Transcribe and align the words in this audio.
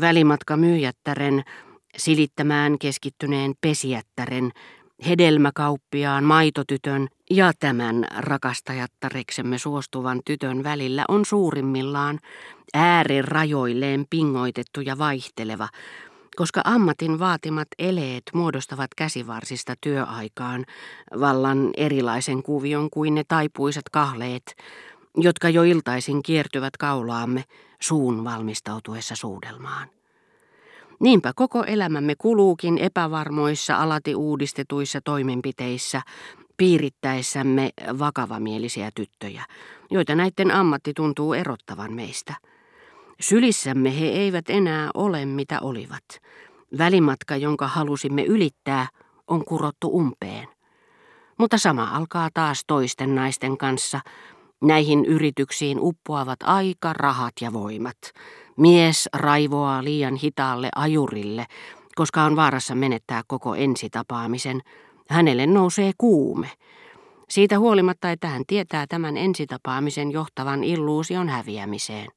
Välimatka 0.00 0.56
myyjättären, 0.56 1.42
silittämään 1.96 2.78
keskittyneen 2.78 3.54
pesijättären, 3.60 4.50
hedelmäkauppiaan, 5.06 6.24
maitotytön 6.24 7.08
ja 7.30 7.52
tämän 7.60 8.06
rakastajattareksemme 8.16 9.58
suostuvan 9.58 10.20
tytön 10.24 10.64
välillä 10.64 11.04
on 11.08 11.24
suurimmillaan 11.24 12.18
äärirajoilleen 12.74 14.04
pingoitettu 14.10 14.80
ja 14.80 14.98
vaihteleva, 14.98 15.68
koska 16.36 16.60
ammatin 16.64 17.18
vaatimat 17.18 17.68
eleet 17.78 18.22
muodostavat 18.34 18.90
käsivarsista 18.96 19.74
työaikaan 19.80 20.64
vallan 21.20 21.70
erilaisen 21.76 22.42
kuvion 22.42 22.90
kuin 22.90 23.14
ne 23.14 23.24
taipuisat 23.28 23.88
kahleet, 23.92 24.56
jotka 25.16 25.48
jo 25.48 25.62
iltaisin 25.62 26.22
kiertyvät 26.22 26.76
kaulaamme 26.76 27.44
suun 27.82 28.24
valmistautuessa 28.24 29.16
suudelmaan. 29.16 29.88
Niinpä 31.00 31.32
koko 31.36 31.64
elämämme 31.64 32.14
kuluukin 32.18 32.78
epävarmoissa 32.78 33.76
alati 33.76 34.14
uudistetuissa 34.14 35.00
toimenpiteissä, 35.04 36.02
piirittäessämme 36.56 37.70
vakavamielisiä 37.98 38.90
tyttöjä, 38.94 39.44
joita 39.90 40.14
näiden 40.14 40.50
ammatti 40.50 40.92
tuntuu 40.94 41.34
erottavan 41.34 41.92
meistä. 41.92 42.34
Sylissämme 43.20 44.00
he 44.00 44.06
eivät 44.06 44.50
enää 44.50 44.90
ole 44.94 45.24
mitä 45.24 45.60
olivat. 45.60 46.04
Välimatka, 46.78 47.36
jonka 47.36 47.68
halusimme 47.68 48.24
ylittää, 48.24 48.88
on 49.26 49.44
kurottu 49.44 49.88
umpeen. 49.88 50.48
Mutta 51.38 51.58
sama 51.58 51.84
alkaa 51.84 52.28
taas 52.34 52.64
toisten 52.66 53.14
naisten 53.14 53.58
kanssa. 53.58 54.00
Näihin 54.62 55.04
yrityksiin 55.04 55.78
uppoavat 55.80 56.38
aika, 56.42 56.92
rahat 56.92 57.32
ja 57.40 57.52
voimat. 57.52 57.98
Mies 58.56 59.08
raivoaa 59.12 59.84
liian 59.84 60.14
hitaalle 60.16 60.68
ajurille, 60.74 61.46
koska 61.94 62.22
on 62.22 62.36
vaarassa 62.36 62.74
menettää 62.74 63.22
koko 63.26 63.54
ensitapaamisen. 63.54 64.60
Hänelle 65.08 65.46
nousee 65.46 65.92
kuume. 65.98 66.50
Siitä 67.28 67.58
huolimatta, 67.58 68.10
että 68.10 68.28
hän 68.28 68.42
tietää 68.46 68.86
tämän 68.86 69.16
ensitapaamisen 69.16 70.12
johtavan 70.12 70.64
illuusion 70.64 71.28
häviämiseen. 71.28 72.08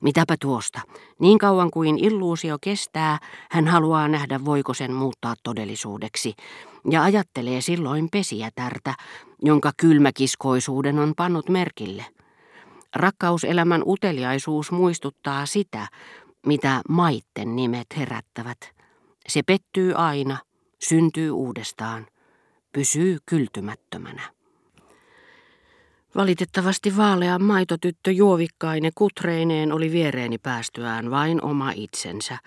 Mitäpä 0.00 0.36
tuosta? 0.40 0.80
Niin 1.18 1.38
kauan 1.38 1.70
kuin 1.70 1.98
illuusio 1.98 2.56
kestää, 2.60 3.18
hän 3.50 3.66
haluaa 3.68 4.08
nähdä 4.08 4.44
voiko 4.44 4.74
sen 4.74 4.92
muuttaa 4.92 5.34
todellisuudeksi, 5.42 6.34
ja 6.90 7.02
ajattelee 7.02 7.60
silloin 7.60 8.08
pesijätärtä, 8.12 8.94
jonka 9.42 9.72
kylmäkiskoisuuden 9.76 10.98
on 10.98 11.12
pannut 11.16 11.48
merkille. 11.48 12.04
Rakkauselämän 12.96 13.82
uteliaisuus 13.86 14.72
muistuttaa 14.72 15.46
sitä, 15.46 15.86
mitä 16.46 16.80
maitten 16.88 17.56
nimet 17.56 17.86
herättävät. 17.96 18.58
Se 19.28 19.42
pettyy 19.42 19.92
aina, 19.94 20.38
syntyy 20.78 21.30
uudestaan, 21.30 22.06
pysyy 22.72 23.18
kyltymättömänä. 23.26 24.22
Valitettavasti 26.14 26.96
vaalea 26.96 27.38
maitotyttö 27.38 28.12
juovikkaine 28.12 28.90
kutreineen 28.94 29.72
oli 29.72 29.92
viereeni 29.92 30.38
päästyään 30.38 31.10
vain 31.10 31.44
oma 31.44 31.72
itsensä, 31.74 32.38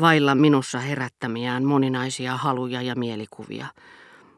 vailla 0.00 0.34
minussa 0.34 0.78
herättämiään 0.78 1.64
moninaisia 1.64 2.36
haluja 2.36 2.82
ja 2.82 2.94
mielikuvia. 2.94 3.66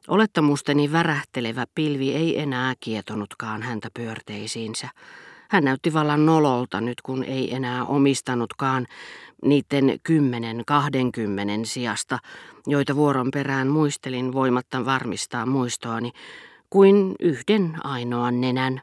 Olettamusteni 0.08 0.92
värähtelevä 0.92 1.64
pilvi 1.74 2.14
ei 2.14 2.40
enää 2.40 2.74
kietonutkaan 2.80 3.62
häntä 3.62 3.88
pyörteisiinsä. 3.94 4.88
Hän 5.50 5.64
näytti 5.64 5.92
vallan 5.92 6.26
nololta 6.26 6.80
nyt, 6.80 7.00
kun 7.02 7.24
ei 7.24 7.54
enää 7.54 7.84
omistanutkaan 7.84 8.86
niiden 9.44 9.98
kymmenen, 10.02 10.62
kahdenkymmenen 10.66 11.66
sijasta, 11.66 12.18
joita 12.66 12.96
vuoron 12.96 13.30
perään 13.30 13.68
muistelin 13.68 14.32
voimatta 14.32 14.84
varmistaa 14.84 15.46
muistoani, 15.46 16.10
kuin 16.70 17.14
yhden 17.20 17.76
ainoan 17.84 18.40
nenän, 18.40 18.80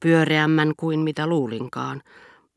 pyöreämmän 0.00 0.72
kuin 0.76 1.00
mitä 1.00 1.26
luulinkaan, 1.26 2.02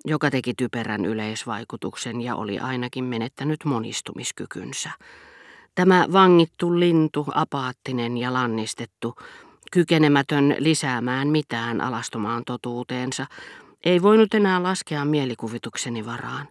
joka 0.06 0.32
teki 0.32 0.54
typerän 0.54 1.06
yleisvaikutuksen 1.06 2.22
ja 2.22 2.36
oli 2.36 2.60
ainakin 2.60 3.04
menettänyt 3.04 3.66
monistumiskykynsä. 3.66 4.92
Tämä 5.76 6.06
vangittu 6.14 6.80
lintu, 6.80 7.26
apaattinen 7.34 8.18
ja 8.18 8.34
lannistettu, 8.34 9.16
kykenemätön 9.72 10.56
lisäämään 10.60 11.28
mitään 11.28 11.82
alastomaan 11.82 12.44
totuuteensa, 12.46 13.26
ei 13.86 14.02
voinut 14.02 14.34
enää 14.34 14.64
laskea 14.64 15.06
mielikuvitukseni 15.06 16.06
varaan. 16.06 16.48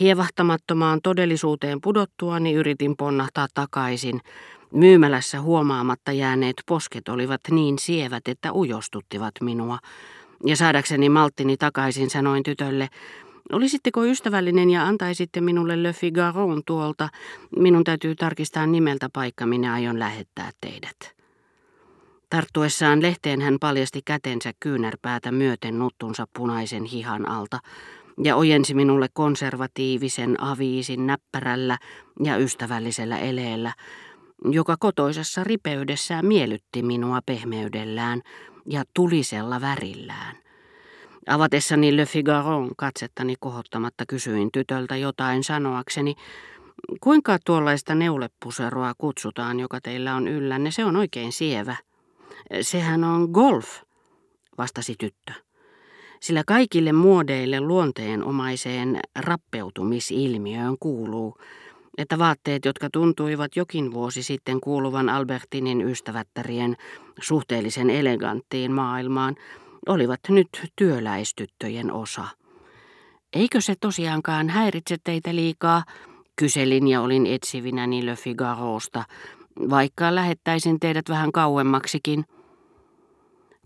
Hievahtamattomaan 0.00 1.00
todellisuuteen 1.02 1.80
pudottuani 1.80 2.52
yritin 2.52 2.96
ponnahtaa 2.96 3.46
takaisin. 3.54 4.20
Myymälässä 4.72 5.40
huomaamatta 5.40 6.12
jääneet 6.12 6.56
posket 6.66 7.08
olivat 7.08 7.40
niin 7.50 7.78
sievät, 7.78 8.28
että 8.28 8.52
ujostuttivat 8.52 9.34
minua. 9.40 9.78
Ja 10.46 10.56
saadakseni 10.56 11.08
malttini 11.08 11.56
takaisin 11.56 12.10
sanoin 12.10 12.42
tytölle, 12.42 12.88
Olisitteko 13.52 14.04
ystävällinen 14.04 14.70
ja 14.70 14.86
antaisitte 14.86 15.40
minulle 15.40 15.82
Le 15.82 15.92
Figaron 15.92 16.62
tuolta? 16.66 17.08
Minun 17.56 17.84
täytyy 17.84 18.14
tarkistaa 18.14 18.66
nimeltä 18.66 19.08
paikka, 19.12 19.46
minä 19.46 19.72
aion 19.72 19.98
lähettää 19.98 20.50
teidät. 20.60 21.20
Tarttuessaan 22.30 23.02
lehteen 23.02 23.40
hän 23.40 23.56
paljasti 23.60 24.00
kätensä 24.04 24.52
kyynärpäätä 24.60 25.32
myöten 25.32 25.78
nuttunsa 25.78 26.26
punaisen 26.36 26.84
hihan 26.84 27.28
alta 27.28 27.58
ja 28.24 28.36
ojensi 28.36 28.74
minulle 28.74 29.08
konservatiivisen 29.12 30.42
aviisin 30.42 31.06
näppärällä 31.06 31.78
ja 32.24 32.36
ystävällisellä 32.36 33.18
eleellä, 33.18 33.72
joka 34.44 34.76
kotoisessa 34.76 35.44
ripeydessään 35.44 36.26
miellytti 36.26 36.82
minua 36.82 37.20
pehmeydellään 37.26 38.22
ja 38.66 38.84
tulisella 38.94 39.60
värillään. 39.60 40.36
Avatessani 41.26 41.96
Le 41.96 42.06
Figaron 42.06 42.70
katsettani 42.76 43.34
kohottamatta 43.40 44.04
kysyin 44.08 44.52
tytöltä 44.52 44.96
jotain 44.96 45.44
sanoakseni, 45.44 46.14
kuinka 47.00 47.38
tuollaista 47.46 47.94
neulepuseroa 47.94 48.92
kutsutaan, 48.98 49.60
joka 49.60 49.80
teillä 49.80 50.14
on 50.14 50.28
yllänne, 50.28 50.70
se 50.70 50.84
on 50.84 50.96
oikein 50.96 51.32
sievä. 51.32 51.76
Sehän 52.60 53.04
on 53.04 53.30
golf, 53.30 53.82
vastasi 54.58 54.94
tyttö. 54.98 55.32
Sillä 56.20 56.42
kaikille 56.46 56.92
muodeille 56.92 57.60
luonteenomaiseen 57.60 59.00
rappeutumisilmiöön 59.18 60.76
kuuluu, 60.80 61.38
että 61.98 62.18
vaatteet, 62.18 62.64
jotka 62.64 62.88
tuntuivat 62.92 63.56
jokin 63.56 63.92
vuosi 63.92 64.22
sitten 64.22 64.60
kuuluvan 64.60 65.08
Albertinin 65.08 65.80
ystävättärien 65.80 66.76
suhteellisen 67.20 67.90
eleganttiin 67.90 68.72
maailmaan, 68.72 69.36
olivat 69.90 70.20
nyt 70.28 70.48
työläistyttöjen 70.76 71.92
osa. 71.92 72.24
Eikö 73.32 73.60
se 73.60 73.74
tosiaankaan 73.80 74.48
häiritse 74.48 74.96
teitä 75.04 75.34
liikaa, 75.34 75.84
kyselin 76.36 76.88
ja 76.88 77.00
olin 77.00 77.26
etsivinäni 77.26 78.06
Le 78.06 78.16
Figarosta, 78.16 79.04
vaikka 79.70 80.14
lähettäisin 80.14 80.80
teidät 80.80 81.08
vähän 81.08 81.32
kauemmaksikin. 81.32 82.24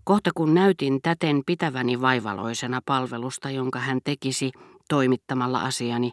Kohta 0.03 0.31
kun 0.35 0.53
näytin 0.53 1.01
täten 1.01 1.41
pitäväni 1.45 2.01
vaivaloisena 2.01 2.81
palvelusta, 2.85 3.49
jonka 3.49 3.79
hän 3.79 3.99
tekisi 4.03 4.51
toimittamalla 4.89 5.59
asiani, 5.59 6.11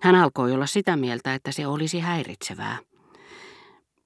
hän 0.00 0.14
alkoi 0.14 0.52
olla 0.52 0.66
sitä 0.66 0.96
mieltä, 0.96 1.34
että 1.34 1.52
se 1.52 1.66
olisi 1.66 2.00
häiritsevää. 2.00 2.78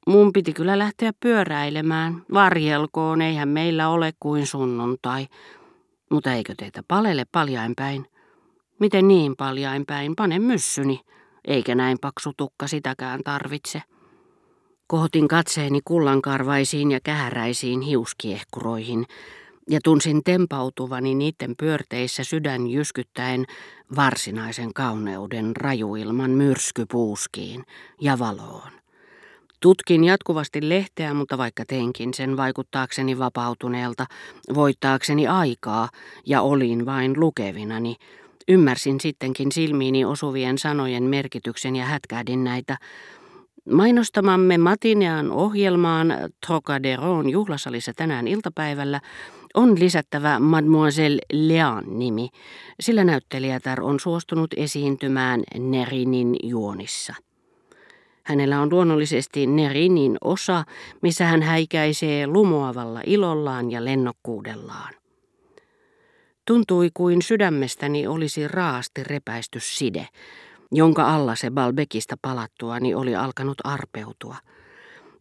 Mun 0.09 0.33
piti 0.33 0.53
kyllä 0.53 0.79
lähteä 0.79 1.13
pyöräilemään. 1.21 2.23
Varjelkoon, 2.33 3.23
eihän 3.23 3.49
meillä 3.49 3.89
ole 3.89 4.13
kuin 4.21 4.47
sunnuntai. 4.47 5.27
Mutta 6.11 6.35
eikö 6.35 6.55
teitä 6.57 6.83
palele 6.89 7.25
paljainpäin? 7.33 8.07
Miten 8.81 9.09
niin 9.09 9.37
paljainpäin? 9.37 10.17
Pane 10.17 10.39
myssyni. 10.39 11.01
Eikä 11.45 11.75
näin 11.75 11.99
paksu 12.01 12.33
tukka 12.37 12.66
sitäkään 12.66 13.21
tarvitse. 13.25 13.83
Kohotin 14.87 15.28
katseeni 15.28 15.81
kullankarvaisiin 15.84 16.91
ja 16.91 17.01
kähäräisiin 17.04 17.81
hiuskiehkuroihin 17.81 19.07
ja 19.71 19.81
tunsin 19.84 20.25
tempautuvani 20.25 21.15
niiden 21.15 21.54
pyörteissä 21.59 22.25
sydän 22.25 22.66
jyskyttäen 22.66 23.45
varsinaisen 23.97 24.75
kauneuden 24.75 25.57
rajuilman 25.57 26.31
myrskypuuskiin 26.31 27.65
ja 28.01 28.19
valoon. 28.19 28.78
Tutkin 29.60 30.05
jatkuvasti 30.05 30.69
lehteä, 30.69 31.15
mutta 31.15 31.39
vaikka 31.39 31.65
teinkin 31.69 32.15
sen 32.15 32.37
vaikuttaakseni 32.37 33.19
vapautuneelta, 33.19 34.07
voittaakseni 34.55 35.27
aikaa 35.27 35.89
ja 36.27 36.43
olin 36.43 36.87
vain 36.87 37.21
lukevinani, 37.21 37.97
ymmärsin 38.49 39.01
sittenkin 39.01 39.53
silmiini 39.53 40.05
osuvien 40.05 40.59
sanojen 40.59 41.03
merkityksen 41.03 41.77
ja 41.77 41.84
hätkähdin 41.84 42.45
näitä. 42.45 42.77
Mainostamamme 43.71 44.59
Matinean 44.59 45.31
ohjelmaan 45.31 46.15
Trocaderon 46.47 47.31
juhlasalissa 47.31 47.93
tänään 47.97 48.28
iltapäivällä 48.28 49.01
On 49.54 49.81
lisättävä 49.81 50.39
Mademoiselle 50.39 51.22
Lean 51.33 51.84
nimi, 51.99 52.28
sillä 52.81 53.04
näyttelijätär 53.04 53.83
on 53.83 54.01
suostunut 54.01 54.51
esiintymään 54.57 55.43
Nerinin 55.59 56.37
juonissa. 56.43 57.15
Hänellä 58.28 58.60
on 58.60 58.71
luonnollisesti 58.71 59.47
Nerinin 59.47 60.16
osa, 60.25 60.65
missä 61.03 61.25
hän 61.25 61.42
häikäisee 61.42 62.27
lumoavalla 62.27 63.01
ilollaan 63.07 63.71
ja 63.71 63.84
lennokkuudellaan. 63.84 64.95
Tuntui 66.47 66.91
kuin 66.95 67.22
sydämestäni 67.22 68.07
olisi 68.07 68.48
raasti 68.48 69.04
repäisty 69.04 69.60
side, 69.60 70.09
jonka 70.72 71.15
alla 71.15 71.34
se 71.34 71.51
Balbekista 71.51 72.16
palattuani 72.22 72.95
oli 72.95 73.16
alkanut 73.16 73.59
arpeutua. 73.65 74.36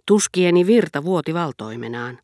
Tuskieni 0.05 0.67
virta 0.67 1.03
vuoti 1.03 1.33
valtoimenaan. 1.33 2.19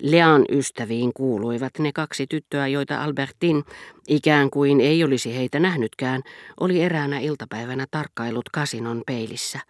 Lean 0.00 0.44
ystäviin 0.50 1.12
kuuluivat 1.14 1.78
ne 1.78 1.92
kaksi 1.92 2.26
tyttöä, 2.26 2.66
joita 2.66 3.02
Albertin, 3.02 3.64
ikään 4.08 4.50
kuin 4.50 4.80
ei 4.80 5.04
olisi 5.04 5.36
heitä 5.36 5.60
nähnytkään, 5.60 6.22
oli 6.60 6.82
eräänä 6.82 7.18
iltapäivänä 7.18 7.86
tarkkailut 7.90 8.48
kasinon 8.48 9.02
peilissä. 9.06 9.60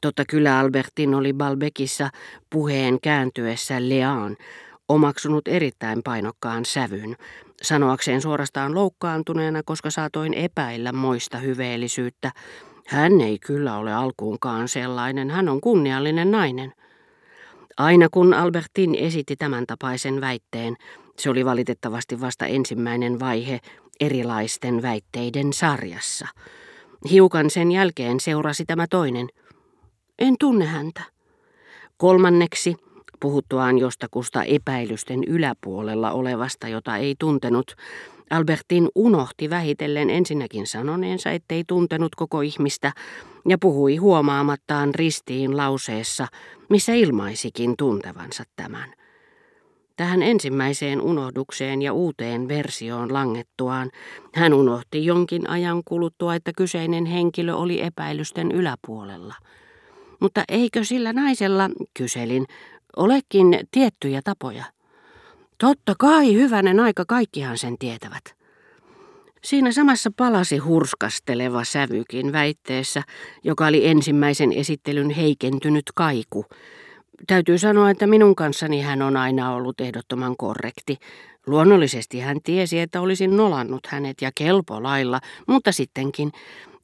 Totta 0.00 0.24
kyllä 0.28 0.58
Albertin 0.58 1.14
oli 1.14 1.32
Balbekissa 1.32 2.10
puheen 2.50 3.00
kääntyessä 3.00 3.88
Leaan, 3.88 4.36
omaksunut 4.88 5.48
erittäin 5.48 6.02
painokkaan 6.04 6.64
sävyn, 6.64 7.16
sanoakseen 7.62 8.22
suorastaan 8.22 8.74
loukkaantuneena, 8.74 9.62
koska 9.64 9.90
saatoin 9.90 10.34
epäillä 10.34 10.92
moista 10.92 11.38
hyveellisyyttä. 11.38 12.32
Hän 12.86 13.20
ei 13.20 13.38
kyllä 13.38 13.76
ole 13.76 13.94
alkuunkaan 13.94 14.68
sellainen, 14.68 15.30
hän 15.30 15.48
on 15.48 15.60
kunniallinen 15.60 16.30
nainen. 16.30 16.72
Aina 17.76 18.08
kun 18.10 18.34
Albertin 18.34 18.94
esitti 18.94 19.36
tämän 19.36 19.66
tapaisen 19.66 20.20
väitteen, 20.20 20.76
se 21.18 21.30
oli 21.30 21.44
valitettavasti 21.44 22.20
vasta 22.20 22.46
ensimmäinen 22.46 23.20
vaihe 23.20 23.60
erilaisten 24.00 24.82
väitteiden 24.82 25.52
sarjassa. 25.52 26.26
Hiukan 27.10 27.50
sen 27.50 27.72
jälkeen 27.72 28.20
seurasi 28.20 28.64
tämä 28.64 28.86
toinen. 28.90 29.28
En 30.18 30.34
tunne 30.40 30.64
häntä. 30.64 31.02
Kolmanneksi, 31.96 32.76
puhuttuaan 33.20 33.78
jostakusta 33.78 34.42
epäilysten 34.42 35.24
yläpuolella 35.24 36.10
olevasta, 36.10 36.68
jota 36.68 36.96
ei 36.96 37.14
tuntenut, 37.18 37.74
Albertin 38.30 38.88
unohti 38.94 39.50
vähitellen 39.50 40.10
ensinnäkin 40.10 40.66
sanoneensa, 40.66 41.30
ettei 41.30 41.64
tuntenut 41.66 42.14
koko 42.14 42.40
ihmistä, 42.40 42.92
ja 43.48 43.58
puhui 43.58 43.96
huomaamattaan 43.96 44.94
ristiin 44.94 45.56
lauseessa, 45.56 46.26
missä 46.68 46.92
ilmaisikin 46.92 47.74
tuntevansa 47.78 48.44
tämän. 48.56 48.92
Tähän 49.96 50.22
ensimmäiseen 50.22 51.00
unohdukseen 51.00 51.82
ja 51.82 51.92
uuteen 51.92 52.48
versioon 52.48 53.12
langettuaan 53.12 53.90
hän 54.34 54.54
unohti 54.54 55.04
jonkin 55.04 55.50
ajan 55.50 55.82
kuluttua, 55.84 56.34
että 56.34 56.52
kyseinen 56.56 57.06
henkilö 57.06 57.54
oli 57.54 57.82
epäilysten 57.82 58.52
yläpuolella. 58.52 59.34
Mutta 60.20 60.44
eikö 60.48 60.84
sillä 60.84 61.12
naisella, 61.12 61.70
kyselin, 61.94 62.46
olekin 62.96 63.60
tiettyjä 63.70 64.20
tapoja? 64.24 64.64
Totta 65.58 65.94
kai, 65.98 66.34
hyvänen 66.34 66.80
aika, 66.80 67.04
kaikkihan 67.04 67.58
sen 67.58 67.78
tietävät. 67.78 68.38
Siinä 69.44 69.72
samassa 69.72 70.10
palasi 70.16 70.58
hurskasteleva 70.58 71.64
sävykin 71.64 72.32
väitteessä, 72.32 73.02
joka 73.44 73.66
oli 73.66 73.86
ensimmäisen 73.86 74.52
esittelyn 74.52 75.10
heikentynyt 75.10 75.84
kaiku. 75.94 76.44
Täytyy 77.26 77.58
sanoa, 77.58 77.90
että 77.90 78.06
minun 78.06 78.36
kanssani 78.36 78.80
hän 78.80 79.02
on 79.02 79.16
aina 79.16 79.54
ollut 79.54 79.80
ehdottoman 79.80 80.36
korrekti. 80.36 80.96
Luonnollisesti 81.46 82.20
hän 82.20 82.36
tiesi, 82.44 82.78
että 82.78 83.00
olisin 83.00 83.36
nolannut 83.36 83.86
hänet 83.86 84.22
ja 84.22 84.30
kelpo 84.34 84.82
lailla, 84.82 85.20
mutta 85.46 85.72
sittenkin 85.72 86.32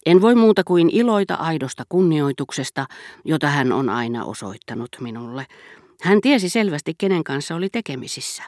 en 0.07 0.21
voi 0.21 0.35
muuta 0.35 0.65
kuin 0.65 0.91
iloita 0.93 1.35
aidosta 1.35 1.85
kunnioituksesta, 1.89 2.87
jota 3.25 3.47
hän 3.47 3.73
on 3.73 3.89
aina 3.89 4.25
osoittanut 4.25 4.89
minulle. 5.01 5.47
Hän 6.03 6.21
tiesi 6.21 6.49
selvästi, 6.49 6.95
kenen 6.99 7.25
kanssa 7.25 7.55
oli 7.55 7.69
tekemisissä. 7.69 8.43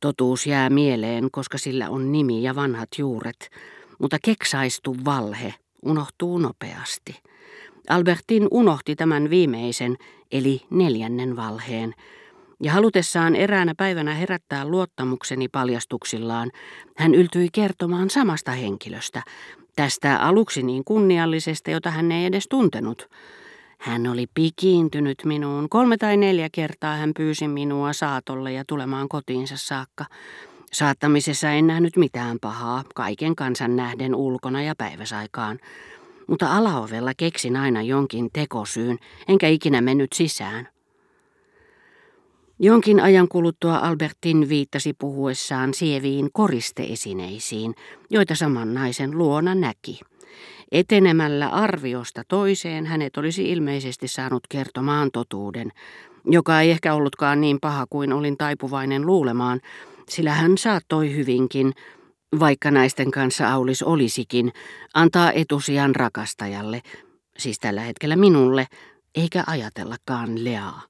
Totuus 0.00 0.46
jää 0.46 0.70
mieleen, 0.70 1.30
koska 1.30 1.58
sillä 1.58 1.90
on 1.90 2.12
nimi 2.12 2.42
ja 2.42 2.54
vanhat 2.54 2.88
juuret, 2.98 3.50
mutta 3.98 4.16
keksaistu 4.24 4.96
valhe 5.04 5.54
unohtuu 5.82 6.38
nopeasti. 6.38 7.16
Albertin 7.88 8.48
unohti 8.50 8.96
tämän 8.96 9.30
viimeisen, 9.30 9.96
eli 10.32 10.60
neljännen 10.70 11.36
valheen, 11.36 11.94
ja 12.62 12.72
halutessaan 12.72 13.36
eräänä 13.36 13.74
päivänä 13.76 14.14
herättää 14.14 14.64
luottamukseni 14.64 15.48
paljastuksillaan, 15.48 16.50
hän 16.96 17.14
yltyi 17.14 17.48
kertomaan 17.52 18.10
samasta 18.10 18.52
henkilöstä, 18.52 19.22
tästä 19.76 20.16
aluksi 20.16 20.62
niin 20.62 20.84
kunniallisesta, 20.84 21.70
jota 21.70 21.90
hän 21.90 22.12
ei 22.12 22.26
edes 22.26 22.46
tuntenut. 22.48 23.08
Hän 23.78 24.06
oli 24.06 24.26
pikiintynyt 24.34 25.18
minuun. 25.24 25.68
Kolme 25.68 25.96
tai 25.96 26.16
neljä 26.16 26.48
kertaa 26.52 26.96
hän 26.96 27.12
pyysi 27.16 27.48
minua 27.48 27.92
saatolle 27.92 28.52
ja 28.52 28.64
tulemaan 28.66 29.08
kotiinsa 29.08 29.54
saakka. 29.56 30.04
Saattamisessa 30.72 31.50
en 31.50 31.66
nähnyt 31.66 31.96
mitään 31.96 32.38
pahaa, 32.40 32.84
kaiken 32.94 33.36
kansan 33.36 33.76
nähden 33.76 34.14
ulkona 34.14 34.62
ja 34.62 34.74
päiväsaikaan. 34.78 35.58
Mutta 36.26 36.56
alaovella 36.56 37.12
keksin 37.16 37.56
aina 37.56 37.82
jonkin 37.82 38.28
tekosyyn, 38.32 38.98
enkä 39.28 39.48
ikinä 39.48 39.80
mennyt 39.80 40.12
sisään. 40.12 40.68
Jonkin 42.62 43.00
ajan 43.00 43.28
kuluttua 43.28 43.76
Albertin 43.76 44.48
viittasi 44.48 44.92
puhuessaan 44.92 45.74
sieviin 45.74 46.30
koristeesineisiin, 46.32 47.74
joita 48.10 48.34
saman 48.34 48.74
naisen 48.74 49.18
luona 49.18 49.54
näki. 49.54 50.00
Etenemällä 50.72 51.48
arviosta 51.48 52.22
toiseen 52.28 52.86
hänet 52.86 53.16
olisi 53.16 53.50
ilmeisesti 53.50 54.08
saanut 54.08 54.42
kertomaan 54.48 55.10
totuuden, 55.12 55.72
joka 56.24 56.60
ei 56.60 56.70
ehkä 56.70 56.94
ollutkaan 56.94 57.40
niin 57.40 57.58
paha 57.60 57.86
kuin 57.90 58.12
olin 58.12 58.36
taipuvainen 58.36 59.06
luulemaan, 59.06 59.60
sillä 60.08 60.32
hän 60.32 60.58
saattoi 60.58 61.16
hyvinkin, 61.16 61.72
vaikka 62.40 62.70
naisten 62.70 63.10
kanssa 63.10 63.52
Aulis 63.52 63.82
olisikin, 63.82 64.52
antaa 64.94 65.32
etusijan 65.32 65.96
rakastajalle, 65.96 66.82
siis 67.38 67.58
tällä 67.58 67.80
hetkellä 67.80 68.16
minulle, 68.16 68.66
eikä 69.14 69.44
ajatellakaan 69.46 70.44
Leaa. 70.44 70.82